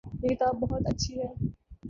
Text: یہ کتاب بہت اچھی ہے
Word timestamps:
یہ 0.21 0.29
کتاب 0.29 0.55
بہت 0.61 0.83
اچھی 0.87 1.19
ہے 1.19 1.31